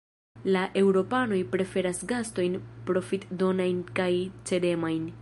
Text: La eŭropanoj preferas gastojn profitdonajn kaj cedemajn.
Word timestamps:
La 0.53 0.61
eŭropanoj 0.81 1.37
preferas 1.57 2.01
gastojn 2.13 2.57
profitdonajn 2.91 3.89
kaj 4.01 4.13
cedemajn. 4.51 5.09